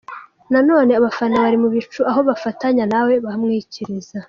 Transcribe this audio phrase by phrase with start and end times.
[0.51, 4.17] Na none abafana bari mu bicu aho bafatanya nawe bamwikiriza.